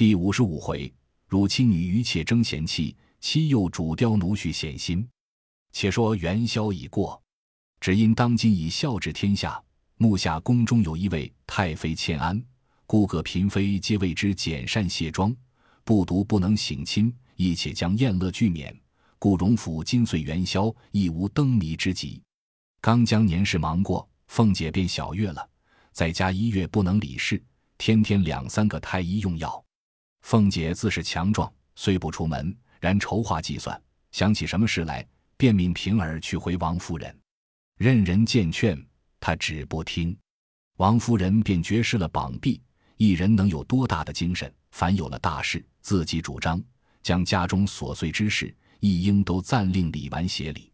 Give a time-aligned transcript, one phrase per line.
[0.00, 0.90] 第五十五回，
[1.28, 5.06] 汝妻女余妾争贤妻，妻幼主刁奴婿显心。
[5.72, 7.22] 且说元宵已过，
[7.80, 9.62] 只因当今已孝治天下，
[9.98, 12.42] 目下宫中有一位太妃欠安，
[12.86, 15.36] 故各嫔妃皆为之减善卸妆，
[15.84, 18.74] 不独不能省亲，亦且将宴乐俱免。
[19.18, 22.22] 故荣府今岁元宵亦无灯谜之急。
[22.80, 25.46] 刚将年事忙过，凤姐便小月了，
[25.92, 27.44] 在家一月不能理事，
[27.76, 29.62] 天天两三个太医用药。
[30.22, 33.80] 凤姐自是强壮，虽不出门，然筹划计算，
[34.12, 35.04] 想起什么事来，
[35.36, 37.18] 便命平儿去回王夫人。
[37.76, 38.80] 任人见劝，
[39.18, 40.16] 她只不听。
[40.76, 42.62] 王夫人便绝失了膀臂，
[42.96, 44.52] 一人能有多大的精神？
[44.70, 46.62] 凡有了大事，自己主张，
[47.02, 50.72] 将家中琐碎之事，一应都暂令李纨协理。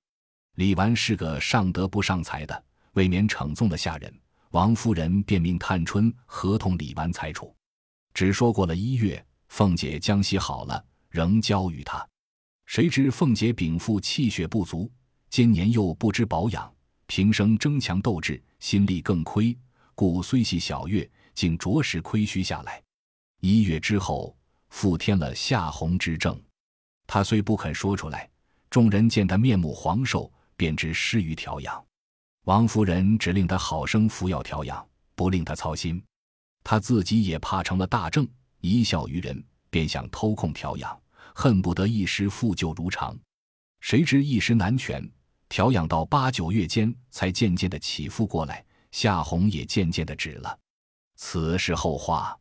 [0.57, 4.13] 李纨是个上德不上才的，未免逞纵了下人。
[4.51, 7.55] 王夫人便命探春合同李纨裁处。
[8.13, 9.25] 只说过了一月。
[9.49, 12.07] 凤姐将息好了，仍交与他。
[12.67, 14.91] 谁知凤姐禀赋气血不足，
[15.31, 16.73] 今年又不知保养，
[17.07, 19.57] 平生争强斗智，心力更亏，
[19.95, 22.83] 故虽系小月，竟着实亏虚下来。
[23.41, 24.37] 一月之后，
[24.71, 26.41] 复添了夏红之症。
[27.07, 28.29] 他虽不肯说出来，
[28.69, 31.85] 众人见他面目黄瘦，便知失于调养。
[32.47, 36.03] 王夫人只令他好生服药调养，不令他操心。
[36.65, 38.29] 他自己也怕成了大症。
[38.61, 40.99] 一笑于人，便想偷空调养，
[41.35, 43.19] 恨不得一时复旧如常。
[43.81, 45.09] 谁知一时难全，
[45.49, 50.59] 调养到八九月间，才渐渐的起复过来，夏红也渐渐的止了。
[51.17, 52.37] 此是后话。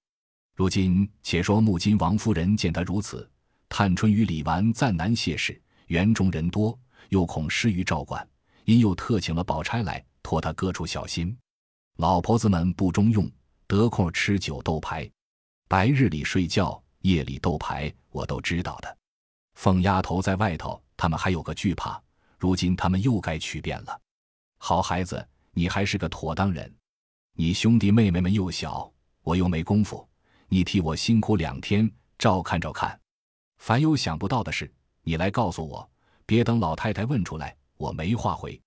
[0.55, 3.29] 如今且说，木金王夫人见他如此，
[3.67, 6.77] 探春与李纨暂难谢事，园中人多，
[7.09, 8.27] 又恐失于照管，
[8.63, 11.37] 因又特请了宝钗来托他各处小心。
[11.97, 13.29] 老婆子们不中用，
[13.67, 15.09] 得空吃酒斗牌。
[15.67, 18.97] 白日里睡觉，夜里斗牌，我都知道的。
[19.55, 21.99] 凤丫头在外头，他们还有个惧怕。
[22.37, 24.01] 如今他们又该去变了。
[24.59, 26.71] 好孩子，你还是个妥当人。
[27.33, 28.91] 你兄弟妹妹们又小，
[29.23, 30.07] 我又没功夫，
[30.49, 32.99] 你替我辛苦两天，照看照看。
[33.57, 35.89] 凡有想不到的事，你来告诉我，
[36.27, 38.61] 别等老太太问出来，我没话回。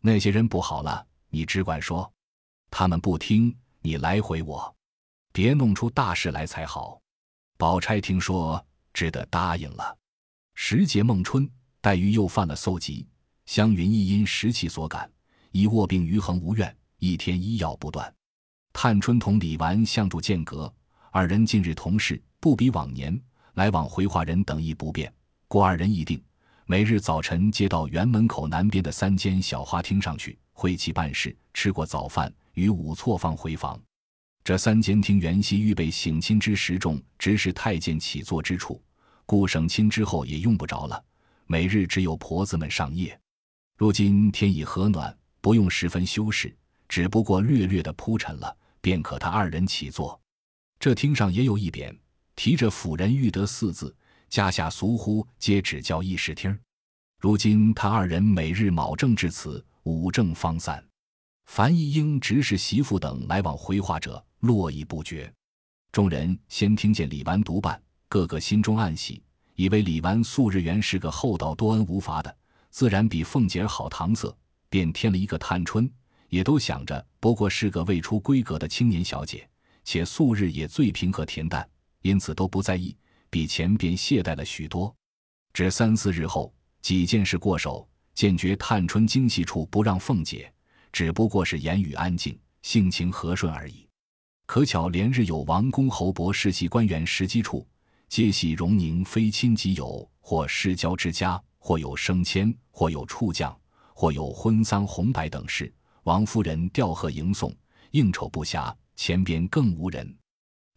[0.00, 2.10] 那些人不好了，你只管说。
[2.70, 4.74] 他们不听，你来回我。
[5.38, 7.00] 别弄出大事来才好。
[7.56, 9.96] 宝钗听说，只得答应了。
[10.56, 11.48] 时节孟春，
[11.80, 13.06] 黛玉又犯了搜疾，
[13.46, 15.08] 湘云亦因时气所感，
[15.52, 18.12] 已卧病余恒无怨，一天医药不断。
[18.72, 20.74] 探春同李纨相处间隔，
[21.12, 23.16] 二人近日同事，不比往年，
[23.54, 25.08] 来往回话人等亦不便。
[25.46, 26.20] 故二人议定，
[26.66, 33.80] 每日早晨接到园门口南边的三间小花厅上去，会齐办事，吃过早饭，与午错方回房。
[34.48, 38.82] 这三间厅原系预备省亲之时众，直是太监起坐之处，
[39.26, 41.04] 故省亲之后也用不着了。
[41.46, 43.20] 每日只有婆子们上夜。
[43.76, 46.56] 如今天已和暖，不用十分修饰，
[46.88, 50.18] 只不过略略的铺陈了，便可他二人起坐。
[50.80, 51.94] 这厅上也有一匾，
[52.34, 53.94] 提着“辅仁玉德”四字，
[54.30, 56.58] 家下俗呼皆只叫议事厅。
[57.20, 60.82] 如今他二人每日卯正至此，午正方散。
[61.44, 64.24] 樊一英、执事媳妇等来往回话者。
[64.40, 65.32] 络绎不绝，
[65.90, 69.22] 众人先听见李纨独办，个个心中暗喜，
[69.54, 72.36] 以为李纨素日原是个厚道多恩无罚的，
[72.70, 74.32] 自然比凤姐好搪塞，
[74.68, 75.90] 便添了一个探春，
[76.28, 79.48] 也都想着不过是个未出闺阁的青年小姐，
[79.82, 81.68] 且素日也最平和恬淡，
[82.02, 82.96] 因此都不在意，
[83.30, 84.94] 比前便懈怠了许多。
[85.52, 90.52] 只三四日后，几件事过手，见觉探春精细处不让凤姐，
[90.92, 93.87] 只不过是言语安静，性情和顺而已。
[94.48, 97.68] 可巧连日有王公侯伯世袭官员时机处，
[98.08, 103.54] 皆系荣宁非亲即友，或世交之家，或有升迁，或有处降，
[103.92, 105.70] 或有婚丧红白等事。
[106.04, 107.54] 王夫人吊贺迎送，
[107.90, 110.16] 应酬不暇，前边更无人。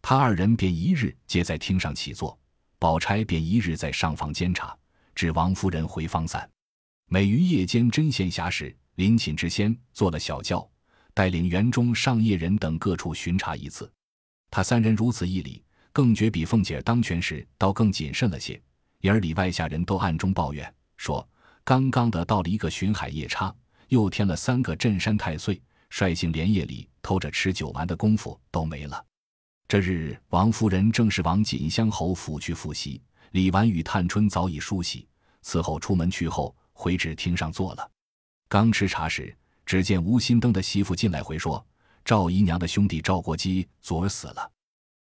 [0.02, 2.38] 他二人便一日皆在厅上起坐，
[2.78, 4.76] 宝钗便一日在上房监察，
[5.14, 6.46] 至王夫人回方散。
[7.06, 10.68] 每于夜间针闲暇时，临寝之先做了小轿。
[11.14, 13.90] 带领园中上夜人等各处巡查一次，
[14.50, 15.62] 他三人如此一礼，
[15.92, 18.60] 更觉比凤姐当权时倒更谨慎了些。
[19.00, 21.28] 因而里外下人都暗中抱怨说
[21.64, 23.54] ：“刚刚的到了一个巡海夜叉，
[23.88, 25.60] 又添了三个镇山太岁，
[25.90, 29.04] 率性连夜里偷着吃酒玩的功夫都没了。”
[29.68, 35.08] 这日，王夫人正是往锦香侯府去复习，李纨与探春早已梳洗，
[35.44, 37.90] 伺候出门去后，回至厅上坐了。
[38.48, 39.36] 刚吃茶时。
[39.64, 41.64] 只见吴心登的媳妇进来回说
[42.04, 44.50] ：“赵姨娘的兄弟赵国基昨儿死了。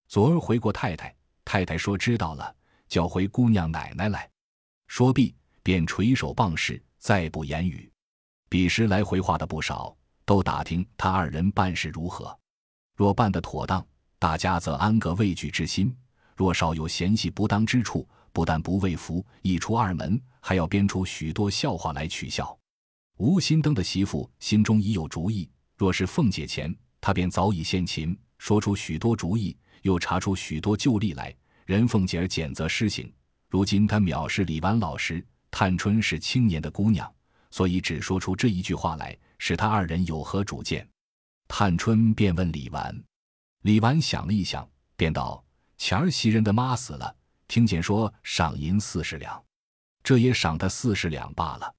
[0.08, 1.14] 昨儿回过太太，
[1.44, 2.54] 太太说知道了，
[2.88, 4.28] 叫回姑娘奶奶来。
[4.86, 7.90] 说毕，便垂手傍视，再不言语。
[8.48, 12.36] 彼时来回话的不少，都打听他二人办事如何。
[12.96, 13.84] 若办得妥当，
[14.18, 15.88] 大家则安个畏惧之心；
[16.36, 22.59] 若少有嫌隙不当之处，不但不畏服，一出二门，还要编出许多笑话来取笑。
[23.20, 25.46] 吴新登的媳妇心中已有主意，
[25.76, 31.36] 若是凤姐前，她便早已献琴，说出许多主意，又查出许多旧例来，
[31.66, 33.12] 任凤姐儿检责施行。
[33.50, 37.12] 如今她藐视李纨老实，探春是青年的姑娘，
[37.50, 40.88] 所以只说出这一句话来，使他二人有何主见？
[41.46, 43.04] 探春便问李纨，
[43.60, 44.66] 李纨想了一想，
[44.96, 45.44] 便道
[45.76, 47.14] ：“前儿袭人的妈死了，
[47.48, 49.44] 听见说赏银四十两，
[50.02, 51.70] 这也赏他四十两罢了。”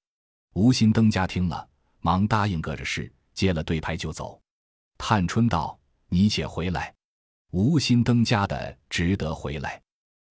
[0.54, 1.66] 吴心登家听了，
[2.02, 4.42] 忙答应个着事，接了对牌就走。
[4.98, 6.94] 探春道：“你且回来。”
[7.52, 9.82] 吴心登家的值得回来。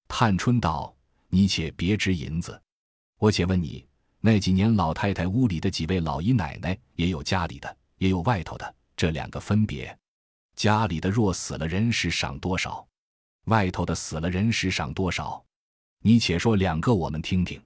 [0.08, 0.94] 探春道
[1.28, 2.60] ：“你且别支银子，
[3.18, 3.86] 我且问你，
[4.20, 9.98] 那几年老太太屋里的几位老姨奶奶，也有家里的，也有外头的。”这两个分别，
[10.54, 12.86] 家里的若死了人时赏多少，
[13.46, 15.42] 外头的死了人时赏多少？
[16.02, 17.58] 你且说两个，我们听听。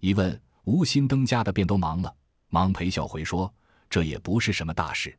[0.00, 2.12] 一问吴心登家的便都忙了，
[2.48, 3.52] 忙陪笑回说
[3.88, 5.16] ：“这也不是什么大事，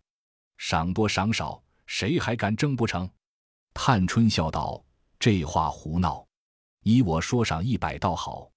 [0.58, 3.10] 赏多赏少，谁还敢争不成？”
[3.74, 4.84] 探春笑道
[5.18, 6.28] ：“这话胡闹，
[6.84, 8.52] 依我说赏一百倒好，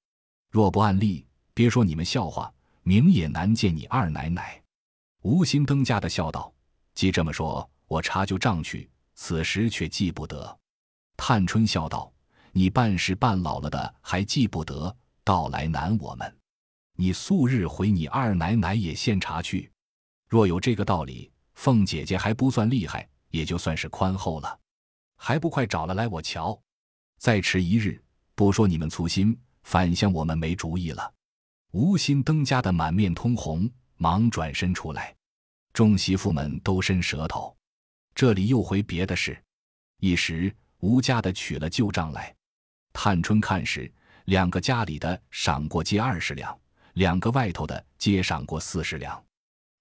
[0.50, 2.52] 若不按例，别说你们笑话，
[2.82, 4.60] 明也难见你二奶奶。”
[5.22, 6.52] 吴心登家的笑道。
[6.92, 8.90] 既这么说，我查就账去。
[9.14, 10.58] 此时却记不得。
[11.16, 12.12] 探春笑道
[12.50, 16.39] ：“你办事办老了的，还记不得，倒来难我们。
[17.00, 19.72] 你素日回你二奶奶也现查去。
[20.28, 24.60] 若有这个道理，凤姐姐还不算厉害，也就算是宽厚了。
[25.16, 26.60] 还不快找了来我瞧！
[27.16, 28.04] 再迟一日，
[28.34, 31.10] 不说你们粗心，反向我们没主意了。”
[31.72, 35.16] 吴心登家的满面通红，忙转身出来。
[35.72, 37.56] 众媳妇们都伸舌头，
[38.14, 39.42] 这里又回别的事。
[40.00, 42.36] 一时吴家的取了旧账来，
[42.92, 43.90] 探春看时，
[44.26, 46.59] 两个家里的赏过皆二十两，
[46.94, 49.22] 两个外头的皆赏过四十两，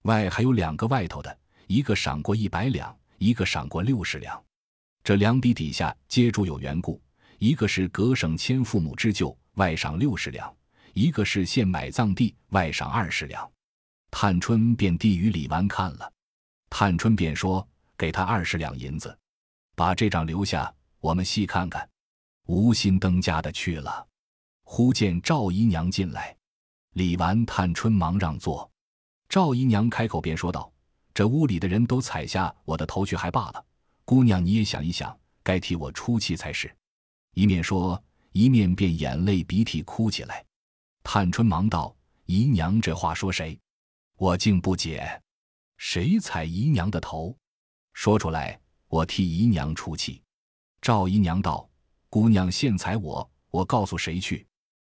[0.03, 4.41] 外还有两个外头的，一个赏过一百两，一个赏过六十两。
[5.03, 7.01] 这两笔底下皆注有缘故，
[7.37, 10.47] 一个是隔省迁父母之旧，外赏六十两；
[10.93, 13.49] 一个是现买葬地，外赏二十两。
[14.11, 16.11] 探春便递与李纨看了，
[16.69, 17.67] 探春便说
[17.97, 19.17] ：“给他二十两银子，
[19.75, 21.87] 把这账留下，我们细看看。”
[22.47, 24.07] 无心登家的去了，
[24.63, 26.35] 忽见赵姨娘进来，
[26.99, 28.69] 李纨、探春忙让座。
[29.29, 30.69] 赵姨娘开口便说道
[31.15, 33.65] ：“这屋里的人都踩下我的头去，还罢了。
[34.03, 36.69] 姑娘你也想一想，该替我出气才是。”
[37.35, 38.03] 一面说，
[38.33, 40.45] 一面便眼泪鼻涕哭起来。
[41.01, 41.95] 探春忙道
[42.27, 43.57] ：“姨娘这话说谁？”
[44.19, 45.21] 我竟不解，
[45.77, 47.33] 谁踩姨娘的头？
[47.93, 48.59] 说出来，
[48.89, 50.21] 我替姨娘出气。
[50.81, 51.69] 赵姨娘道
[52.11, 54.45] ：“姑娘现踩我，我告诉谁去？”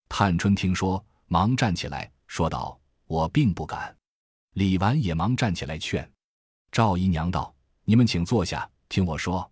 [0.10, 3.96] 探春听说，忙站起来说道：“我并不敢。”
[4.54, 6.08] 李纨也忙站起来劝。
[6.72, 7.54] 赵姨娘道
[7.86, 9.50] ：“你们请坐下，听我说。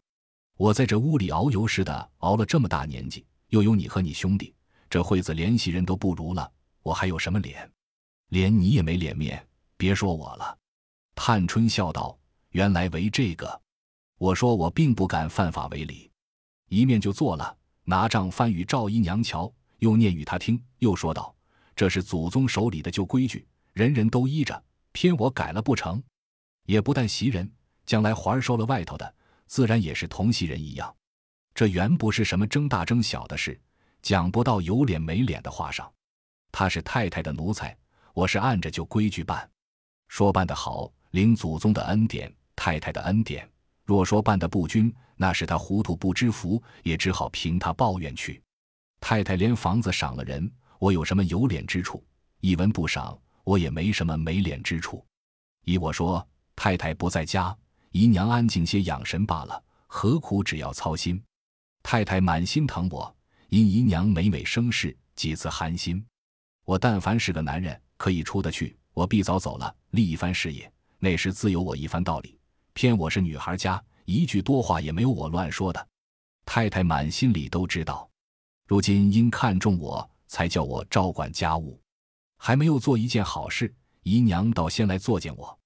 [0.58, 4.54] 我在这屋里熬油似的熬了这么大年纪，又有你和你兄弟，
[4.90, 6.52] 这会子连袭人都不如了，
[6.84, 7.70] 我还有什么脸？
[8.28, 9.44] 连你也没脸面。”
[9.78, 10.56] 别说我了，
[11.16, 12.16] 探春笑道
[12.54, 13.62] ：“原来为这个。”
[14.20, 16.12] 我说：“我并不敢犯法为礼。”
[16.70, 21.36] 一面就坐了，拿账翻与赵姨娘瞧，又念与她听，又说道
[21.82, 26.00] ：“这是祖宗手里的旧规矩，人人都依着，偏我改了不成？
[26.68, 27.52] 也不但袭人，
[27.88, 29.16] 将来环儿收了外头的，
[29.48, 30.96] 自然也是同袭人一样。
[31.56, 33.60] 这原不是什么争大争小的事，
[34.04, 35.92] 讲不到有脸没脸的话上。
[36.52, 37.76] 他是太太的奴才，
[38.14, 39.50] 我是按着旧规矩办。”
[40.08, 43.44] 说办得好，领祖宗的恩典，太太的恩典；
[43.86, 48.40] 若说办得不均，那是他糊涂不知福，也只好凭他抱怨去。
[49.00, 50.48] 太太连房子赏了人，
[50.82, 52.04] 我有什么有脸之处？
[52.40, 55.06] 一文不赏，我也没什么没脸之处。
[55.64, 57.56] 依我说，太太不在家，
[57.92, 61.24] 姨娘安静些养神罢了，何苦只要操心？
[61.84, 63.16] 太太满心疼我，
[63.50, 66.04] 因姨娘每每生事，几次寒心。
[66.66, 68.76] 我但凡是个男人，可以出得去。
[68.94, 72.40] 我必早走了，立一番事业，那时自有我一番道理。
[72.74, 75.88] 偏我是女孩家，一句多话也没有我乱说的。
[76.44, 78.10] 太太满心里都知道，
[78.66, 81.78] 如今因看中我才叫我照管家务，
[82.38, 85.60] 还没有做一件好事，姨娘倒先来作践我。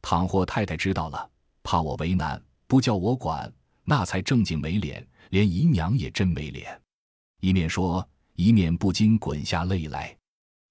[0.00, 1.30] 倘或太太知道了，
[1.62, 3.52] 怕我为难，不叫我管，
[3.84, 6.80] 那才正经没脸，连姨娘也真没脸。
[7.40, 10.16] 一面说，一面不禁滚下泪来。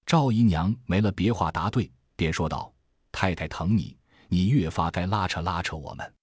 [0.04, 2.74] 赵姨娘没了别话答对，便说道
[3.12, 6.14] ：“太太疼你，你越发该拉扯拉扯我们。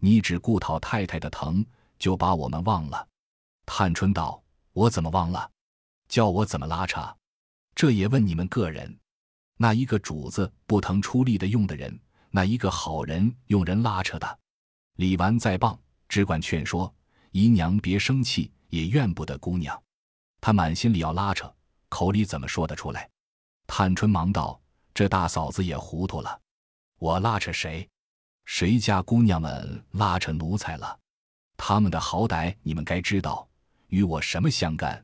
[0.00, 1.64] 你只顾讨太太的疼，
[2.00, 3.06] 就把我们忘了。”
[3.64, 4.42] 探春道
[4.74, 5.48] ：“我怎么忘了？
[6.14, 7.00] 叫我怎么拉扯？
[7.74, 8.96] 这也问你们个人。
[9.56, 11.98] 那一个主子不疼出力的用的人，
[12.30, 14.38] 那一个好人用人拉扯的。
[14.94, 15.76] 李纨再棒，
[16.08, 16.94] 只管劝说
[17.32, 19.82] 姨娘别生气，也怨不得姑娘。
[20.40, 21.52] 她满心里要拉扯，
[21.88, 23.10] 口里怎么说得出来？”
[23.66, 24.60] 探春忙道
[24.94, 26.40] ：“这大嫂子也糊涂了，
[27.00, 27.88] 我拉扯谁？
[28.44, 30.96] 谁家姑娘们拉扯奴才了？
[31.56, 33.48] 他们的好歹你们该知道。”
[33.88, 35.03] 与我什么相干？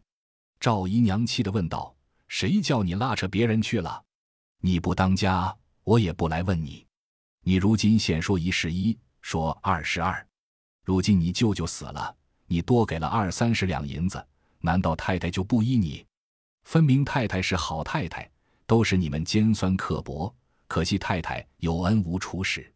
[0.60, 1.96] 赵姨娘气的问道
[2.28, 4.04] ：“谁叫你拉扯别人去了？
[4.60, 6.86] 你不当家，我也不来问你。
[7.44, 10.26] 你如今先说一是一，说二是二。
[10.84, 12.14] 如今你舅舅死了，
[12.46, 14.22] 你多给了二三十两银子，
[14.58, 16.04] 难道太太就不依你？
[16.64, 18.30] 分明太太是好太太，
[18.66, 20.32] 都是你们尖酸刻薄。
[20.68, 22.70] 可惜太太有恩无处使。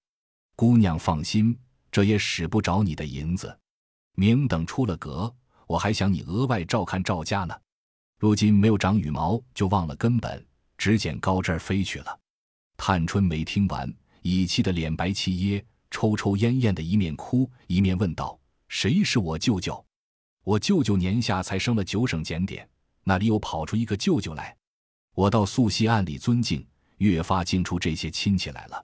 [0.57, 1.55] 姑娘放心，
[1.93, 3.55] 这也使不着你的银子。
[4.15, 5.31] 明等出了阁。”
[5.67, 7.59] 我还想你额外照看赵家呢，
[8.25, 10.43] 如今没有长羽毛，就忘了根本，
[10.79, 12.21] 只捡高枝儿飞去了。
[12.75, 19.85] 探春没听完，已气得脸白气噎，抽抽咽咽的，一面哭一面问道：“谁是我舅舅？
[20.43, 22.67] 我舅舅年下才升了九省检点，
[23.03, 24.57] 那里又跑出一个舅舅来？
[25.15, 26.67] 我到素汐暗里尊敬，
[26.97, 28.83] 越发敬出这些亲戚来了。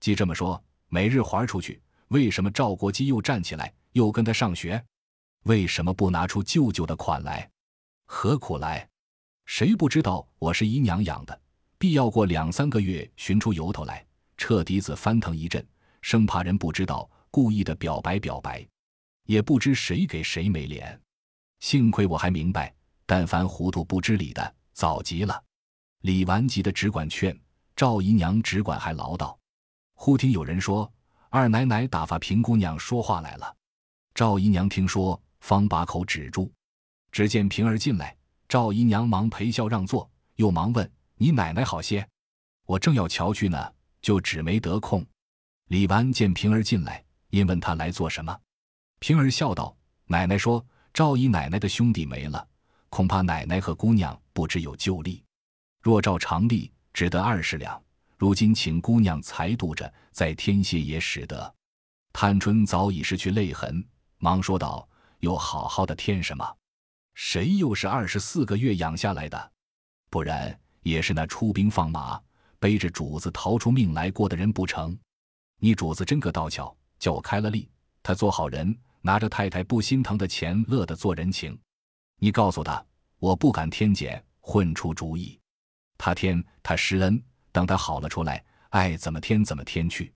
[0.00, 4.84] 既这么说，每日还出去，为什么赵国基又站起来，又跟他上学？”
[5.46, 7.48] 为什么不拿出舅舅的款来？
[8.14, 8.86] 何苦来？
[9.46, 11.40] 谁不知道我是姨娘养的？
[11.78, 14.04] 必要过两三个月寻出由头来，
[14.36, 15.66] 彻底子翻腾一阵，
[16.02, 18.68] 生怕人不知道，故意的表白表白，
[19.24, 21.00] 也不知谁给谁没脸。
[21.60, 22.72] 幸亏我还明白，
[23.06, 25.42] 但凡糊涂不知理的，早急了。
[26.02, 27.36] 李纨急的只管劝，
[27.74, 29.34] 赵姨娘只管还唠叨。
[29.94, 30.88] 忽听有人说
[31.30, 33.56] ：“二奶奶打发平姑娘说话来了。”
[34.14, 35.20] 赵姨娘听说。
[35.40, 36.52] 方把口止住，
[37.12, 38.16] 只见平儿进来，
[38.48, 42.08] 赵姨娘忙陪笑让座，又忙问：“你奶奶好些？”
[42.66, 45.04] 我正要瞧去呢，就只没得空。
[45.68, 48.36] 李纨见平儿进来，因问她来做什么。
[48.98, 49.76] 平儿笑道
[50.08, 50.64] ：“奶奶说
[50.94, 52.48] 赵姨奶奶的兄弟没了，
[52.88, 55.22] 恐怕奶奶和姑娘不知有旧例。
[55.82, 57.80] 若照常例，只得二十两。
[58.16, 61.54] 如今请姑娘裁度着，再添些也使得。”
[62.14, 63.84] 探春早已失去泪痕，
[64.16, 64.88] 忙说道。
[65.20, 66.56] 又好好的添什么？
[67.14, 69.52] 谁又是二十四个月养下来的？
[70.10, 72.20] 不然也是那出兵放马，
[72.58, 74.96] 背着主子逃出命来过的人不成？
[75.58, 77.68] 你主子真个道巧，叫我开了例，
[78.02, 81.58] 他做好人，拿着太太不心疼的钱，乐得做人情。
[82.18, 82.84] 你告诉他，
[83.18, 85.38] 我不敢添减，混出主意。
[85.98, 90.12] 他添，他施恩，等他好了出来，爱怎么添怎么添去。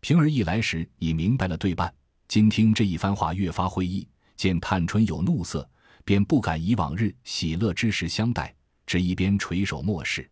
[0.00, 1.92] 平儿一来时已明白了对半，
[2.28, 4.06] 今听这一番话，越发会意。
[4.36, 5.68] 见探春有怒色，
[6.04, 8.54] 便不敢以往日喜乐之时相待，
[8.86, 10.28] 只一边垂首默视。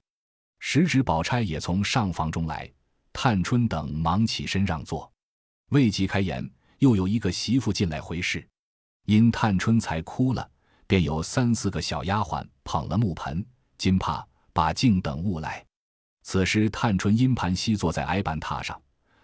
[0.58, 2.70] 时值宝钗也从上房中来，
[3.12, 5.10] 探春等忙起身让座，
[5.70, 6.48] 未及开言，
[6.78, 8.46] 又有一个媳妇进来回事。
[9.06, 10.48] 因探春才哭了，
[10.86, 13.44] 便有三四个小丫鬟捧了木盆、
[13.78, 15.64] 金帕、把镜等物来。
[16.22, 18.80] 此时探春因盘膝坐在矮板榻上，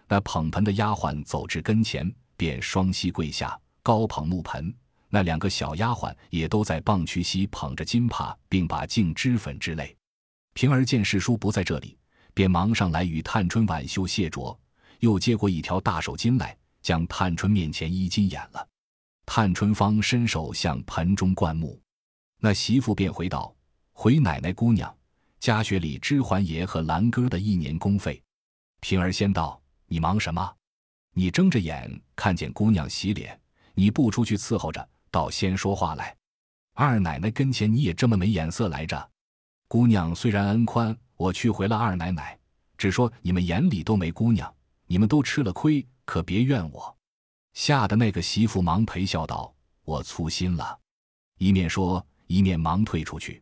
[0.07, 3.57] 那捧盆的丫鬟走至跟前，便双膝跪下。
[3.83, 4.75] 高捧木盆，
[5.09, 9.95] 那两个小丫鬟也都在棒屈膝捧着金帕，并把净脂粉之类。
[10.53, 11.97] 平儿见世叔不在这里，
[12.33, 14.57] 便忙上来与探春挽袖谢着，
[14.99, 18.67] 又接过一条大手巾来，将探春面前衣襟掩了。
[19.25, 21.79] 探春方伸手向盆中灌木，
[22.39, 23.55] 那媳妇便回道
[23.93, 24.93] ：“回奶奶姑娘，
[25.39, 28.21] 家学里知还爷和兰哥的一年工费。”
[28.81, 30.53] 平儿先道：“你忙什么？
[31.13, 33.39] 你睁着眼看见姑娘洗脸。”
[33.79, 36.15] 你不出去伺候着，倒先说话来。
[36.73, 39.09] 二奶奶跟前你也这么没眼色来着。
[39.67, 42.37] 姑娘虽然恩宽，我去回了二奶奶，
[42.77, 44.53] 只说你们眼里都没姑娘，
[44.85, 46.95] 你们都吃了亏，可别怨我。
[47.53, 50.79] 吓得那个媳妇忙陪笑道：“我粗心了。”
[51.39, 53.41] 一面说，一面忙退出去。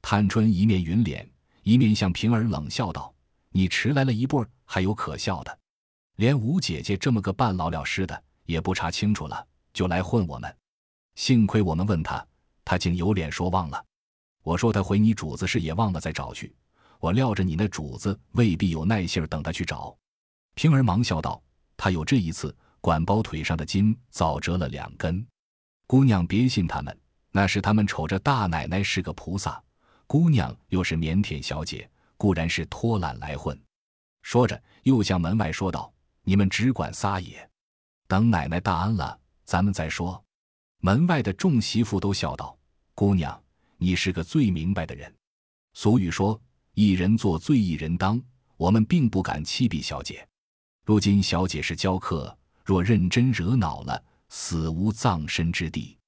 [0.00, 1.28] 探春一面云脸，
[1.64, 3.12] 一面向平儿冷笑道
[3.50, 5.58] ：“你迟来了一步，还有可笑的？
[6.16, 10.56] 连吴姐姐这么个半老了实的，也不查清楚了。”就来混我们，
[11.18, 12.24] 幸亏我们问他，
[12.64, 13.84] 他竟有脸说忘了。
[14.44, 16.54] 我说他回你主子时也忘了再找去，
[17.00, 19.98] 我料着你那主子未必有耐性等他去找。
[20.54, 21.42] 平儿忙笑道
[21.76, 25.26] ：“他有这一次，管包腿上的筋早折了两根。
[25.88, 26.96] 姑娘别信他们，
[27.32, 29.60] 那是他们瞅着大奶奶是个菩萨，
[30.06, 33.60] 姑娘又是腼腆小姐，固然是拖懒来混。
[34.22, 37.50] 说着，又向门外说道：“你们只管撒野，
[38.06, 40.24] 等奶奶大安了，咱们再说。”
[40.80, 42.56] 门外的众媳妇都笑道
[42.94, 43.40] ：“姑娘，
[43.78, 45.12] 你是个最明白的人。
[45.74, 46.40] 俗语说，
[46.74, 48.20] 一人做最一人当，
[48.56, 50.26] 我们并不敢欺鄙小姐。
[50.84, 55.98] 如今小姐是教客，若认真惹恼了，死无葬身之地。”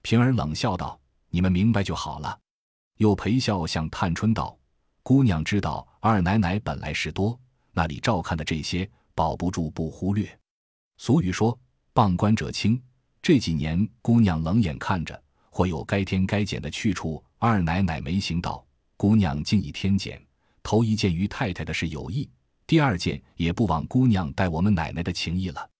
[0.00, 2.38] 平儿冷笑道：“你们明白就好了。”
[2.96, 4.56] 又陪笑向探春道
[5.02, 7.38] ：“姑娘知道二奶奶本来事多，
[7.72, 10.38] 那里照看的这些，保不住不忽略。
[10.96, 11.58] 俗语说，
[11.92, 12.80] 傍观者清。
[13.24, 18.62] 这几年姑娘冷眼看着，或有该添该减的去处，二奶奶没行道，
[18.98, 20.22] 姑娘竟以添减。
[20.62, 22.28] 头一件于太太的是有意，
[22.66, 25.70] 第二件也不枉姑娘待我们奶奶的情谊了。”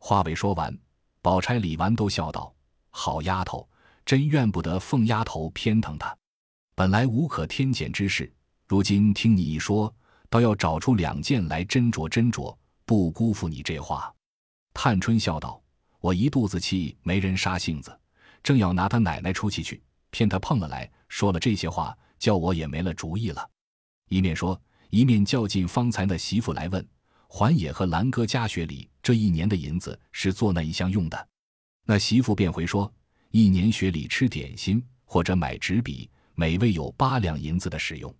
[0.00, 0.74] 话未说完，
[1.20, 2.50] 宝钗、李纨都笑道。
[2.88, 3.68] 好丫头，
[4.06, 6.16] 真怨不得凤丫头偏疼她。
[6.74, 8.32] 本来无可添减之事，
[8.66, 9.94] 如今听你一说，
[10.30, 14.10] 倒要找出两件来斟酌斟酌，不辜负你这话。
[14.72, 15.60] 探春笑道
[16.06, 17.98] ：“我一肚子气，没人杀性子，
[18.40, 23.50] 正要拿他奶奶出气去，骗他碰了来，说了这些话，叫我也没了主意了。”
[24.08, 24.60] 一面说，
[24.90, 26.88] 一面叫进方才那媳妇来问
[27.26, 31.28] ：“环野和兰哥家学里这一年的银子是做那一项用的？”
[31.84, 32.92] 那媳妇便回说
[33.32, 38.14] ：“一年学里吃点心或者买纸笔，每位有八两银子的使用。”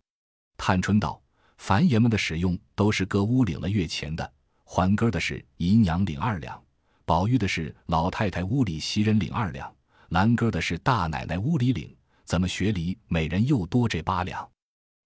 [0.58, 1.22] 探春道
[1.58, 4.32] ：“凡爷们的使用都是各屋领了月钱的，
[4.64, 6.60] 还根的是姨娘领二两，
[7.06, 9.72] 宝玉的是老太太屋里袭人领二两，
[10.08, 11.96] 兰哥的是大奶奶屋里领。
[12.24, 14.50] 怎么学里每人又多这八两？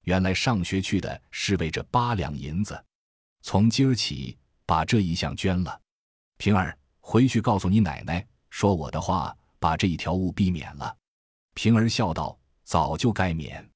[0.04, 2.82] 原来上学去的是为这八两银子。
[3.42, 5.78] 从今儿起，把这一项捐了。
[6.38, 10.96] 平儿回去告诉你奶奶。”说我的话，把这一条物避免了。
[11.52, 13.70] 平儿笑道：“早就该免，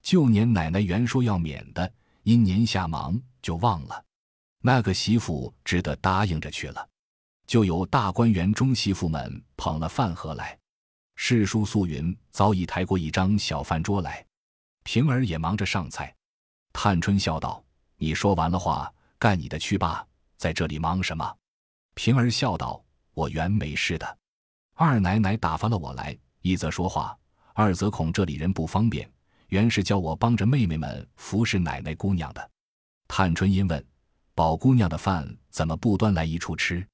[0.00, 4.04] 旧年奶奶原说要免的，因年下忙就忘了。
[4.60, 6.88] 那个媳妇只得答应着去了。
[7.46, 10.58] 就有大观园中媳妇们捧了饭盒来，
[11.16, 14.24] 世叔素云早已抬过一张小饭桌来，
[14.82, 16.14] 平儿也忙着上菜。
[16.72, 17.64] 探春笑道
[17.96, 21.36] ：“你说完了话，干你的去吧，在这里忙什么？”
[21.94, 22.82] 平儿笑道。
[23.16, 24.18] 我原没事的，
[24.74, 27.16] 二奶奶打发了我来，一则说话，
[27.52, 29.08] 二则恐这里人不方便，
[29.50, 32.50] 原是叫我帮着妹妹们服侍奶奶姑娘的。
[33.06, 33.86] 探春因问
[34.34, 36.84] ：“宝姑娘的饭怎么不端来一处吃？”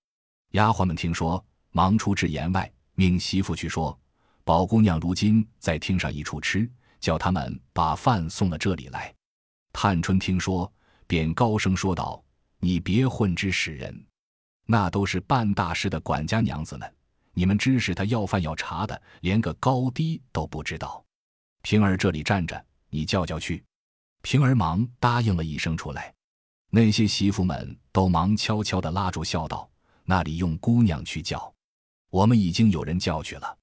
[0.52, 3.96] 丫鬟们听说，忙出至檐外，命媳妇去说
[4.42, 9.14] ：“宝姑娘如今在厅上一处吃，叫他们把饭送了这里来。”
[9.72, 10.70] 探春听说，
[11.06, 12.20] 便高声说道
[12.58, 14.04] ：“你别混之使人。”
[14.66, 16.94] 那都是办大事的管家娘子们，
[17.32, 21.04] 你们知使他要饭要茶的，连个高低都不知道。
[21.62, 23.62] 平儿这里站着，你叫叫去。
[24.22, 26.12] 平儿忙答应了一声出来。
[26.70, 29.69] 那些媳妇们都忙悄悄地拉住笑道
[30.10, 31.54] ：“那里用姑娘去叫，
[32.08, 33.56] 我们已经有人叫去了。”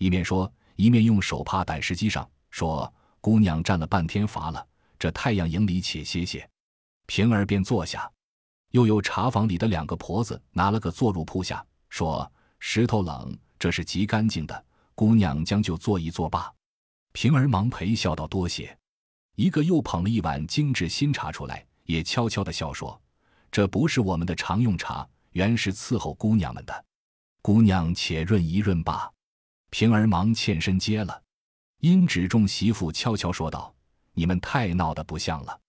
[0.00, 4.66] 一面说，一面用手帕掸石机上，说：“姑娘站了半天乏了，
[4.98, 6.48] 这太阳营里且歇歇。”
[7.04, 8.10] 平儿便坐下。
[8.70, 16.50] 又有茶房里的两个婆子拿了个坐褥铺下，说：“石头冷，这是极干净的，姑娘将就坐一坐罢。”
[17.12, 18.74] 平儿忙陪笑道：“多谢。”
[19.36, 22.98] 一个又捧了一碗精致新茶出来，也悄悄的笑说
[23.52, 26.84] ：“这不是我们的常用茶，原是伺候姑娘们的，
[27.42, 29.10] 姑娘且润一润罢。”
[29.70, 31.22] 平儿忙欠身接了，
[31.78, 33.74] 因指众媳妇悄悄说道
[34.14, 35.60] ：“你们太闹得不像了，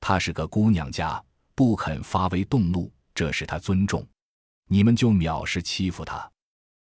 [0.00, 1.22] 她是个姑娘家。”
[1.56, 4.04] 不肯发威动怒，这是她尊重，
[4.66, 6.28] 你们就藐视欺负他。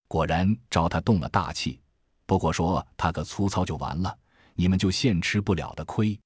[0.07, 1.79] 果然招他动了大气。
[2.25, 4.17] 不过说他个粗糙就完了，
[4.55, 6.19] 你们就现吃不了的亏。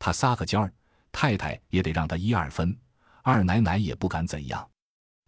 [0.00, 0.74] 他撒个娇儿，
[1.12, 2.76] 太太也得让他一二分，
[3.22, 4.68] 二奶奶也不敢怎样。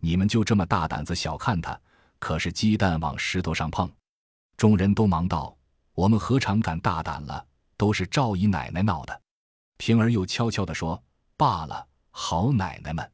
[0.00, 1.78] 你们就这么大胆子小看他，
[2.18, 3.90] 可是鸡蛋往石头上碰。
[4.56, 5.56] 众人都忙道
[5.94, 7.46] ：“我们何尝敢大胆了？
[7.76, 9.20] 都是赵姨奶奶闹的。”
[9.78, 11.02] 平儿又悄悄地说
[11.36, 11.86] ：“罢了。”
[12.18, 13.12] 好奶奶们，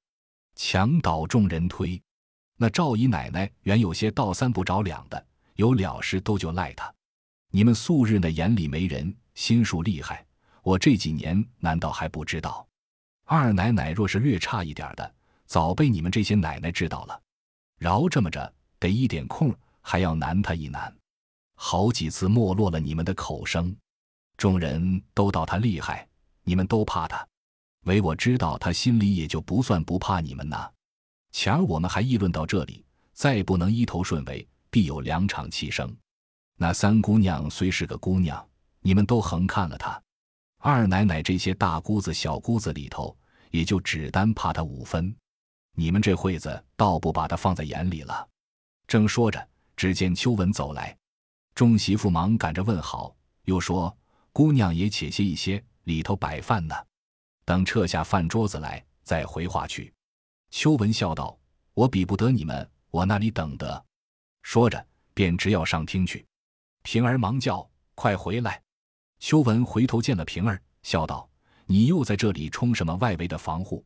[0.55, 2.01] 墙倒众人推。
[2.57, 6.95] 那赵姨奶奶原有些倒三不着两的，有了事都就赖她。
[7.51, 10.25] 你们素日那眼里没人，心术厉害，
[10.63, 12.65] 我这几年难道还不知道？
[13.25, 15.13] 二奶奶若是略差一点的，
[15.53, 17.21] 早被你们这些奶奶知道了。
[17.79, 20.91] 饶这么着，得一点空还要难她一难，
[21.57, 23.77] 好几次没落了你们的口声。
[24.39, 26.09] 众人都道她厉害，
[26.43, 27.29] 你们都怕她。
[27.85, 30.67] 唯我知道，他心里也就不算不怕你们呐。
[31.33, 35.95] 前儿我们还议论到这里，再不能一头顺为，必有两场气生。
[36.57, 38.43] 那三姑娘虽是个姑娘，
[38.81, 40.03] 你们都横看了她。
[40.61, 43.15] 二奶奶这些大姑子、小姑子里头，
[43.51, 45.15] 也就只单怕她五分。
[45.75, 48.29] 你们这会子倒不把他放在眼里了。
[48.87, 50.97] 正说着，只见秋文走来，
[51.55, 53.97] 众媳妇忙赶着问好，又说
[54.33, 56.75] ：“姑娘也且歇一歇，里头摆饭呢，
[57.45, 59.93] 等撤下饭桌子来再回话去。”
[60.51, 61.39] 秋文笑道
[61.73, 63.83] ：“我比不得你们，我那里等得。”
[64.43, 66.27] 说着，便直要上厅去。
[66.83, 68.61] 平儿忙叫：“快回来！”
[69.21, 71.31] 秋文回头见了平儿，笑道
[71.65, 73.83] ：“你又在这里冲什么外围的防护？”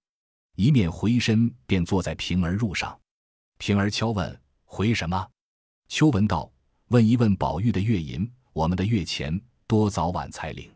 [0.57, 2.99] 一面回身便坐在平儿褥上。
[3.59, 5.29] 平儿敲问：“回什么？”
[5.89, 6.51] 秋文道
[6.89, 10.71] ：“问一问宝玉的月银，我们的月钱多早晚才领？”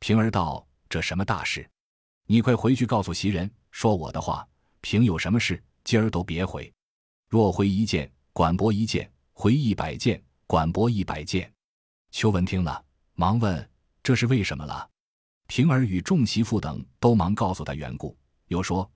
[0.00, 1.68] 平儿道：“这什么大事？
[2.26, 4.46] 你快回去告诉袭人，说我的话。
[4.80, 6.72] 平有什么事，今儿都别回。
[7.28, 9.04] 若回一件，管驳一件；
[9.34, 11.52] 回一百件，管驳一百件。”
[12.10, 12.82] 秋文听了，
[13.14, 13.70] 忙问。
[14.02, 14.88] 这是为什么了？
[15.46, 18.90] 平儿与众媳妇等都忙告诉他缘故，又说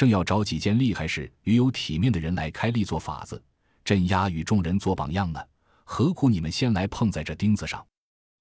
[0.00, 3.38] 正要找几件厉害事与有体面的人来开例做法子，
[3.84, 5.38] 镇压与众人做榜样呢。
[5.84, 7.86] 何苦你们先来碰在这钉子上？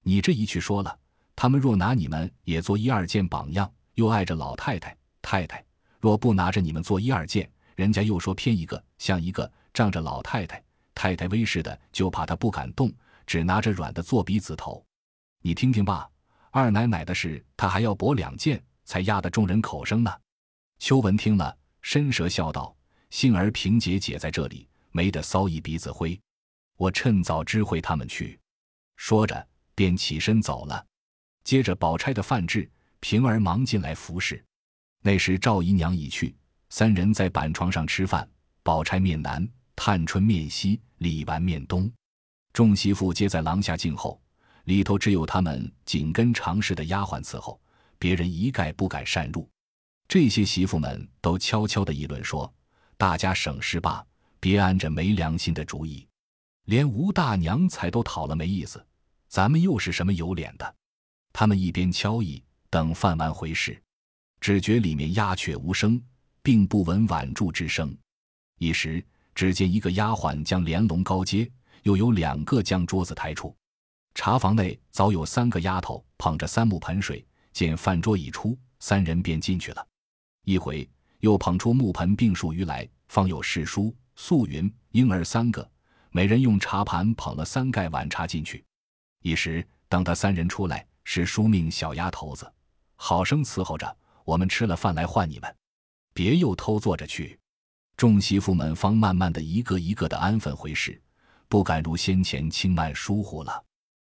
[0.03, 0.97] 你这一去说了，
[1.35, 5.57] 他们若拿你们也做一二件榜样，又碍着老太太太太；
[5.99, 10.63] 若不拿着你们做一二件，人家又说偏一个像一个，仗着老太太
[10.95, 12.89] 太太威势的，就怕他不敢动，
[13.27, 14.81] 只拿着软的做鼻子头。
[15.41, 16.09] 你听听吧，
[16.51, 20.09] 二奶奶的事，他还要驳两件，才压得众人口声呢。
[20.79, 22.73] 秋文听了，伸舌笑道
[23.11, 26.19] ：“幸而平姐姐在这里，没得骚一鼻子灰。
[26.77, 28.39] 我趁早知会他们去。”
[28.95, 30.83] 说着，便起身走了。
[31.43, 32.69] 接着，宝钗的饭至，
[33.01, 34.43] 平儿忙进来服侍。
[35.01, 36.33] 那时赵姨娘已去，
[36.69, 38.27] 三人在板床上吃饭。
[38.63, 41.91] 宝钗面南，探春面西，李纨面东，
[42.53, 44.19] 众媳妇皆在廊下静候。
[44.63, 47.59] 里头只有他们紧跟常侍的丫鬟伺候，
[47.97, 49.49] 别人一概不敢擅入。
[50.09, 52.51] 这些媳妇们都悄悄地议论说
[52.97, 54.03] ：“大家省事吧，
[54.39, 56.05] 别安着没良心的主意。
[56.65, 58.83] 连吴大娘才都讨了没意思，
[59.27, 60.75] 咱们又是什么有脸的？”
[61.31, 63.79] 他们一边敲议，等饭完回事，
[64.41, 66.01] 只觉里面鸦雀无声，
[66.41, 67.95] 并不闻挽柱之声。
[68.57, 71.47] 一时只见一个丫鬟将帘笼高接，
[71.83, 73.55] 又有两个将桌子抬出。
[74.15, 79.85] 茶房内早有三个丫头捧着三木盆水，见饭桌已出，三人便进去了。
[80.49, 85.69] 一回又捧出木盆并数鱼来，方有世书、素云、婴儿三个，
[86.09, 88.65] 每人用茶盘捧了三盖碗茶进去。
[89.21, 92.51] 一时等他三人出来，是书命小丫头子，
[92.95, 95.55] 好生伺候着我们，吃了饭来唤你们，
[96.15, 97.37] 别又偷坐着去。
[97.95, 100.99] 众媳妇们方慢慢的一个一个的安分回事，
[101.47, 103.63] 不敢如先前轻慢疏忽了。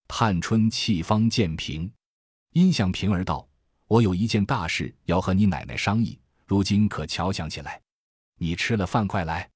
[0.08, 1.88] 探春气方渐平，
[2.54, 3.46] 因向平儿道
[3.86, 7.80] ：“我有一件大事要和你奶奶商议，如今可瞧想起来。
[8.36, 9.48] 你吃了饭快来，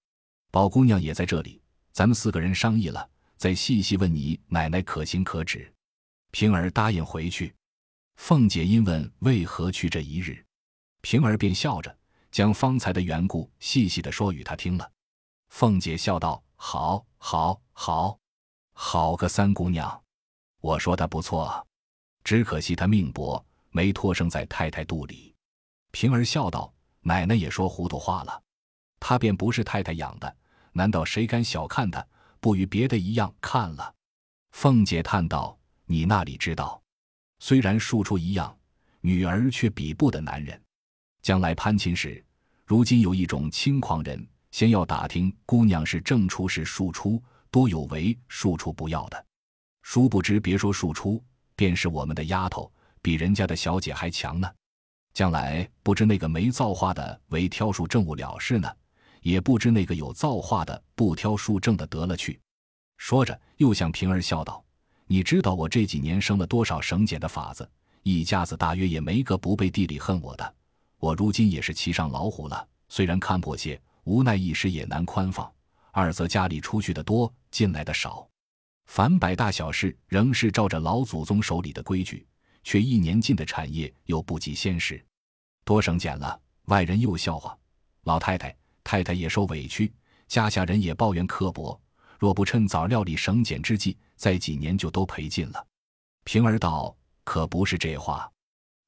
[0.50, 1.60] 宝姑娘也在这里，
[1.92, 5.72] 咱们四个人商议了，再细细问你奶奶可行可止。”
[6.30, 7.54] 平儿答应回去。
[8.16, 10.44] 凤姐因问为何去这一日，
[11.00, 11.96] 平儿便笑着
[12.30, 14.90] 将方才的缘故细细的说与他听了。
[15.48, 18.18] 凤姐笑道：“好，好，好，
[18.72, 20.02] 好个三姑娘！”
[20.60, 21.66] 我说她不错，
[22.24, 25.34] 只可惜她命薄，没托生在太太肚里。
[25.92, 28.42] 平儿笑道：“奶奶也说糊涂话了，
[29.00, 30.36] 他便不是太太养的，
[30.72, 32.04] 难道谁敢小看他？
[32.40, 33.94] 不与别的一样看了。”
[34.52, 36.80] 凤姐叹道：“你那里知道？
[37.40, 38.56] 虽然庶出一样，
[39.00, 40.60] 女儿却比不得男人。
[41.22, 42.24] 将来攀亲时，
[42.64, 49.26] 如今有一种轻狂人，先要打听姑娘是正出是庶出，多有为庶出不要的。”
[49.82, 51.22] 殊不知，别说庶出，
[51.56, 54.48] 便是我们的丫头，比人家的小姐还强呢。
[55.18, 58.72] 将来不知那个没造化的为挑数政务了事呢，
[59.20, 62.38] 也不知那个有造化的不挑数政的得了去。
[62.98, 64.64] 说着，又向平儿笑道
[65.08, 67.68] ：“你知道我这几年生了多少省俭的法子，
[68.04, 70.54] 一家子大约也没个不背地里恨我的。
[71.00, 75.52] 我如今也是骑上老虎了，虽然看破些，无奈一时也难宽放。
[75.90, 78.24] 二则家里出去的多，进来的少。”
[78.86, 82.24] 凡百大小事，仍是照着老祖宗手里的规矩，
[82.68, 85.02] 却一年进的产业又不及先时，
[85.64, 86.38] 多省俭了。
[86.66, 87.58] 外人又笑话，
[88.02, 88.54] 老太太、
[88.84, 89.90] 太太也受委屈，
[90.26, 91.80] 家下人也抱怨刻薄。
[92.18, 95.66] 若不趁早料理省俭之计，再几年就都赔尽了。
[96.24, 98.30] 平儿道：“可不是这话，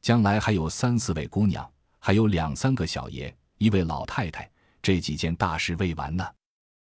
[0.03, 1.67] 将来还有三四位姑娘，
[1.99, 4.47] 还有两三个小爷，一位老太太，
[4.83, 6.31] 这几件大事未完呢。”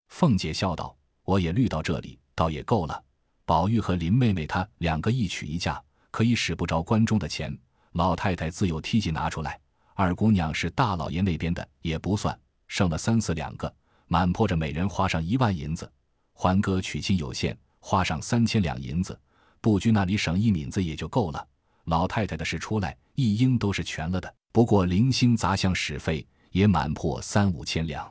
[0.09, 3.05] 凤姐笑道：“我也虑到这里，倒也够了。”
[3.45, 5.85] 宝玉和林妹妹她两个一娶一嫁，
[6.17, 7.55] 可以使不着关中的钱，
[7.93, 9.61] 老太太自有梯级拿出来。
[9.93, 12.35] 二姑娘是大老爷那边的，也不算，
[12.69, 13.71] 剩了三四两个，
[14.07, 15.93] 满破着每人花上一万银子。
[16.33, 19.21] 环哥娶亲有限，花上三千两银子，
[19.61, 21.47] 布局那里省一敏子也就够了。
[21.85, 24.35] 老太太的事出来，一应都是全了的。
[24.53, 28.11] 不过零星杂项使费也满破三五千两，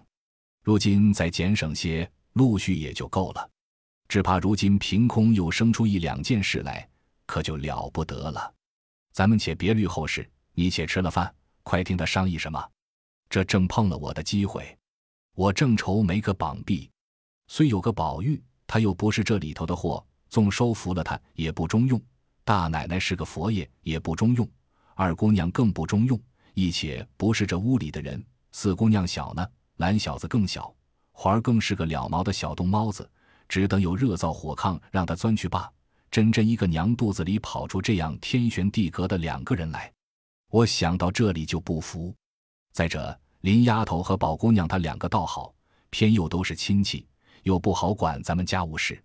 [0.62, 3.50] 如今再减省些，陆续也就够了。
[4.08, 6.88] 只怕如今凭空又生出一两件事来，
[7.26, 8.54] 可就了不得了。
[9.12, 11.34] 咱们且别虑后事，你且吃了饭，
[11.64, 12.70] 快听他商议什么。
[13.30, 14.78] 这正碰了我的机会，
[15.34, 16.90] 我正愁没个绑臂，
[17.48, 22.02] 虽有个宝玉，他又不是这里头的货，纵收服了他也不中用。
[22.44, 24.46] 大奶奶是个佛爷，也不中用；
[24.94, 26.20] 二姑娘更不中用，
[26.54, 28.24] 一且不是这屋里的人。
[28.52, 30.74] 四姑娘小呢，懒小子更小，
[31.12, 33.10] 环儿更是个了毛的小冬猫子。
[33.48, 35.72] 只等有热灶火炕，让他钻去罢。
[36.16, 39.92] 真真一个娘肚子里跑出这样天旋地隔的两个人来，
[40.50, 42.16] 我想到这里就不服。
[42.72, 45.54] 再者，林丫头和宝姑娘她两个倒好，
[45.90, 47.06] 偏又都是亲戚，
[47.44, 48.98] 又不好管咱们家务事。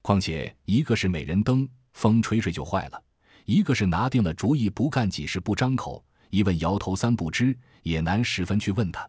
[0.00, 2.98] 况且一个是美人灯，风吹吹就坏了；
[3.44, 9.06] 一个是拿定了主意，不干几事不张口，一问摇头三不知，也难十分去问他。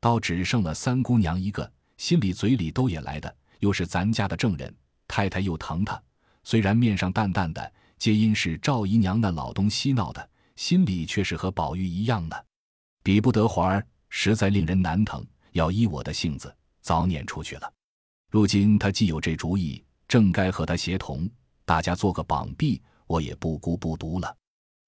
[0.00, 3.36] 倒只剩了三姑娘一个，心里嘴里都也来的。
[3.58, 4.74] 又是咱家的正人，
[5.06, 6.02] 太太又疼她，
[6.48, 12.46] 虽然面上淡淡的，皆因是赵姨娘那老东西闹的，心里却是和宝玉一样的，
[13.02, 15.22] 比不得环儿，实在令人难疼。
[15.52, 17.70] 要依我的性子，早撵出去了。
[18.30, 21.28] 如今他既有这主意，正该和他协同，
[21.66, 24.34] 大家做个绑臂，我也不孤不独了。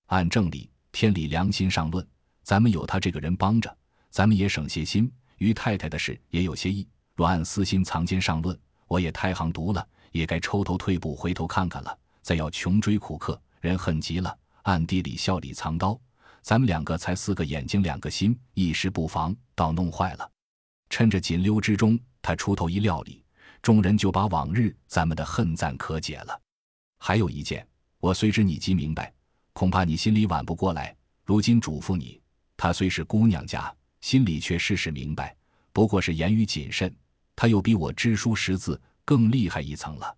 [0.06, 2.08] 按正理、天理、良心上论，
[2.42, 3.76] 咱们有他这个人帮着，
[4.08, 6.88] 咱们也省些心，于太太的事也有些意。
[7.14, 11.98] 若按私心藏奸上论，我也太行毒了，也该抽头退步，回头看看了。
[12.22, 15.98] 再要穷追苦克，人恨极了，暗地里笑里藏刀。
[16.42, 20.30] 咱们两个才四个眼睛两个心，一时不防，倒弄坏了。
[20.88, 23.24] 趁着紧溜之中，他出头一料理，
[23.62, 26.40] 众人就把往日咱们的恨赞可解了。
[26.98, 27.66] 还有一件，
[27.98, 29.12] 我虽知你极明白，
[29.52, 30.94] 恐怕你心里挽不过来。
[31.24, 32.20] 如今嘱咐你，
[32.56, 35.36] 她虽是姑娘家，心里却事事明白，
[35.72, 36.94] 不过是言语谨慎。
[37.36, 40.16] 她又比我知书识字更厉害一层了。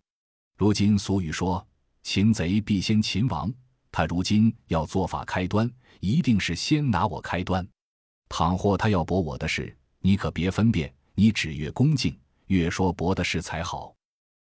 [0.58, 1.66] 如今俗语说
[2.04, 3.50] “擒贼必先擒王”，
[3.90, 7.66] 他如今要做法开端，一定是先拿我开端。
[8.28, 12.14] 倘或他要驳我的事，你可别分辨，你只越恭敬，
[12.48, 13.96] 越说驳的事才好。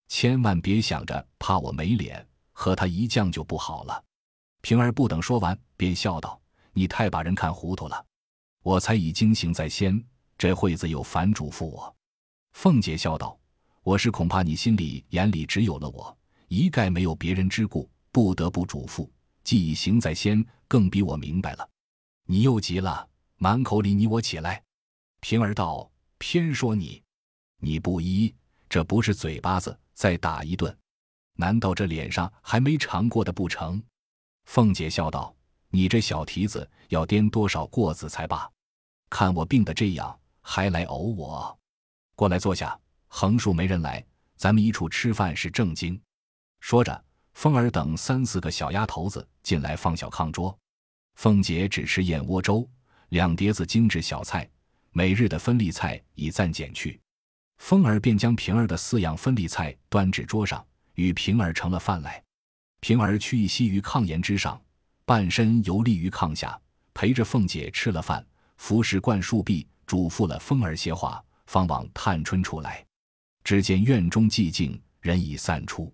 [0.08, 4.02] 千万别想着怕我没脸和他一犟就不好了。
[4.62, 6.40] 平儿不等说完，便笑道
[6.72, 8.02] ：“你太把人看糊涂了。
[8.62, 10.02] 我才已经行在先，
[10.38, 11.94] 这会子又反嘱咐我。”
[12.56, 13.38] 凤姐笑道
[13.88, 16.14] ：“我是恐怕你心里眼里只有了我，
[16.48, 19.09] 一概没有别人之故，不得不嘱咐。
[19.42, 21.66] 既已行在先，更比我明白了。
[22.27, 24.62] 你又急了，满口里你我起来。”
[25.20, 27.03] 平儿道：“偏说你，
[27.61, 28.35] 你不依，
[28.68, 30.79] 这不是嘴巴子，再打一顿，
[31.37, 33.83] 难道这脸上还没尝过的不成？”
[34.44, 35.35] 凤姐笑道
[35.72, 38.46] ：“你这小蹄子要颠多少过子才罢？
[39.09, 41.59] 看我病得这样，还来呕我。”
[42.14, 44.04] 过来坐下，横竖没人来，
[44.36, 46.00] 咱们一处吃饭是正经。
[46.60, 50.56] 说着，凤儿等三四个小丫头子进来放小炕桌。
[51.16, 52.68] 凤姐只吃燕窝粥，
[53.08, 54.48] 两碟子精致小菜，
[54.92, 57.00] 每日的分例菜已暂减去。
[57.58, 62.22] 凤儿便将平儿的四样分例菜端至桌上，与平儿盛了饭来。
[62.80, 64.60] 平儿屈膝于炕沿之上，
[65.04, 66.60] 半身游立于炕下，
[66.94, 68.24] 陪着凤姐吃了饭，
[68.58, 71.24] 服食灌漱毕，嘱咐了凤儿些话。
[71.46, 72.84] 方往探春处来，
[73.48, 75.90] 只见院中寂静，人已散出。